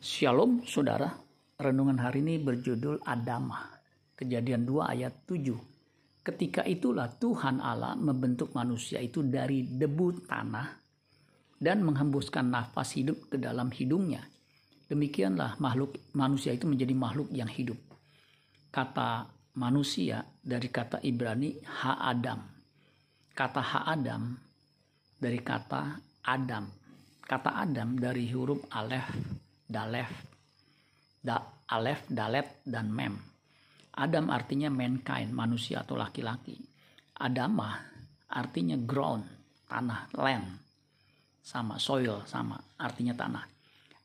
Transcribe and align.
Shalom 0.00 0.64
saudara, 0.64 1.12
renungan 1.60 2.00
hari 2.00 2.24
ini 2.24 2.40
berjudul 2.40 3.04
Adamah, 3.04 3.68
kejadian 4.16 4.64
2 4.64 4.96
ayat 4.96 5.28
7. 5.28 6.24
Ketika 6.24 6.64
itulah 6.64 7.12
Tuhan 7.20 7.60
Allah 7.60 8.00
membentuk 8.00 8.56
manusia 8.56 8.96
itu 8.96 9.20
dari 9.20 9.68
debu 9.68 10.24
tanah 10.24 10.72
dan 11.60 11.84
menghembuskan 11.84 12.48
nafas 12.48 12.96
hidup 12.96 13.28
ke 13.28 13.36
dalam 13.36 13.68
hidungnya. 13.68 14.24
Demikianlah 14.88 15.60
makhluk 15.60 16.00
manusia 16.16 16.56
itu 16.56 16.64
menjadi 16.64 16.96
makhluk 16.96 17.28
yang 17.36 17.52
hidup. 17.52 17.76
Kata 18.72 19.28
manusia 19.60 20.24
dari 20.40 20.72
kata 20.72 21.04
Ibrani 21.04 21.60
ha 21.84 22.08
Adam. 22.08 22.40
Kata 23.36 23.60
ha 23.60 23.80
Adam 23.84 24.32
dari 25.20 25.44
kata 25.44 26.00
Adam. 26.24 26.72
Kata 27.20 27.52
Adam 27.52 28.00
dari 28.00 28.32
huruf 28.32 28.64
alef 28.72 29.39
dalef, 29.70 30.10
da, 31.22 31.38
alef, 31.70 32.02
dalet, 32.10 32.58
dan 32.66 32.90
mem. 32.90 33.14
Adam 33.94 34.26
artinya 34.34 34.66
mankind, 34.66 35.30
manusia 35.30 35.86
atau 35.86 35.94
laki-laki. 35.94 36.58
Adamah 37.22 37.78
artinya 38.26 38.74
ground, 38.74 39.22
tanah, 39.70 40.10
land. 40.18 40.46
Sama, 41.38 41.78
soil, 41.78 42.26
sama, 42.26 42.58
artinya 42.74 43.14
tanah. 43.14 43.46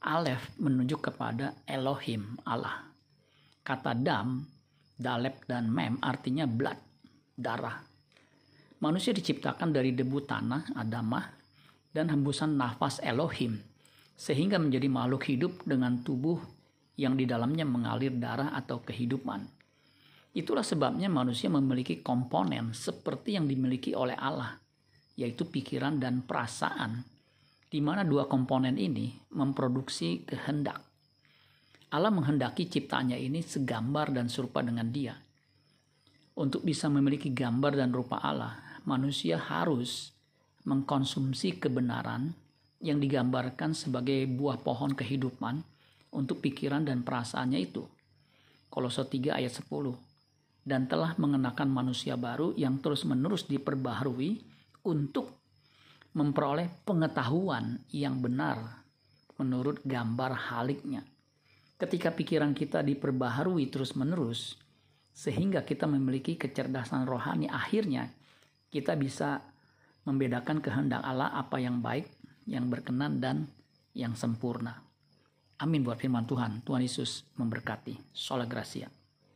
Alef 0.05 0.53
menunjuk 0.61 1.09
kepada 1.09 1.57
Elohim, 1.65 2.37
Allah. 2.45 2.85
Kata 3.65 3.97
dam, 3.97 4.45
dalep, 4.93 5.49
dan 5.49 5.65
mem 5.73 5.97
artinya 5.97 6.45
blood, 6.45 6.77
darah. 7.33 7.81
Manusia 8.85 9.17
diciptakan 9.17 9.73
dari 9.73 9.97
debu 9.97 10.21
tanah, 10.29 10.77
adamah, 10.77 11.25
dan 11.95 12.11
hembusan 12.11 12.53
nafas 12.59 12.99
Elohim, 13.01 13.57
sehingga 14.15 14.55
menjadi 14.55 14.87
makhluk 14.87 15.27
hidup 15.27 15.53
dengan 15.67 15.99
tubuh 16.01 16.39
yang 16.95 17.19
di 17.19 17.27
dalamnya 17.27 17.67
mengalir 17.67 18.15
darah 18.15 18.55
atau 18.55 18.79
kehidupan. 18.79 19.43
Itulah 20.35 20.63
sebabnya 20.63 21.07
manusia 21.07 21.47
memiliki 21.47 22.03
komponen 22.03 22.75
seperti 22.75 23.39
yang 23.39 23.47
dimiliki 23.47 23.95
oleh 23.95 24.15
Allah, 24.19 24.59
yaitu 25.15 25.47
pikiran 25.47 25.99
dan 25.99 26.27
perasaan, 26.27 27.03
di 27.71 27.79
mana 27.79 28.03
dua 28.03 28.27
komponen 28.27 28.75
ini 28.75 29.15
memproduksi 29.31 30.27
kehendak. 30.27 30.83
Allah 31.95 32.11
menghendaki 32.11 32.67
ciptaannya 32.67 33.15
ini 33.15 33.39
segambar 33.39 34.11
dan 34.11 34.27
serupa 34.27 34.59
dengan 34.59 34.91
Dia. 34.91 35.15
Untuk 36.35 36.67
bisa 36.67 36.91
memiliki 36.91 37.31
gambar 37.31 37.79
dan 37.79 37.95
rupa 37.95 38.19
Allah, 38.19 38.59
manusia 38.83 39.39
harus 39.39 40.11
mengkonsumsi 40.67 41.63
kebenaran 41.63 42.35
yang 42.83 42.99
digambarkan 42.99 43.71
sebagai 43.71 44.27
buah 44.27 44.59
pohon 44.59 44.91
kehidupan 44.91 45.63
untuk 46.15 46.39
pikiran 46.43 46.83
dan 46.87 47.03
perasaannya 47.03 47.59
itu. 47.59 47.83
Kolose 48.71 49.07
3 49.07 49.39
ayat 49.39 49.53
10. 49.53 49.67
Dan 50.65 50.89
telah 50.89 51.13
mengenakan 51.21 51.69
manusia 51.69 52.17
baru 52.17 52.51
yang 52.57 52.81
terus-menerus 52.81 53.45
diperbaharui 53.45 54.41
untuk 54.87 55.29
memperoleh 56.15 56.71
pengetahuan 56.87 57.79
yang 57.91 58.17
benar 58.23 58.83
menurut 59.35 59.83
gambar 59.83 60.31
haliknya. 60.49 61.03
Ketika 61.75 62.15
pikiran 62.15 62.55
kita 62.55 62.79
diperbaharui 62.81 63.67
terus-menerus, 63.67 64.55
sehingga 65.11 65.63
kita 65.63 65.87
memiliki 65.87 66.39
kecerdasan 66.39 67.03
rohani, 67.03 67.51
akhirnya 67.51 68.11
kita 68.71 68.95
bisa 68.95 69.43
membedakan 70.07 70.63
kehendak 70.63 71.03
Allah 71.03 71.35
apa 71.35 71.59
yang 71.59 71.83
baik 71.83 72.07
yang 72.45 72.69
berkenan 72.69 73.21
dan 73.21 73.49
yang 73.93 74.13
sempurna. 74.13 74.81
Amin 75.61 75.81
buat 75.81 75.97
firman 75.97 76.27
Tuhan. 76.27 76.61
Tuhan 76.67 76.83
Yesus 76.83 77.25
memberkati. 77.39 78.11
Sola 78.11 78.43
Gracia. 78.43 78.91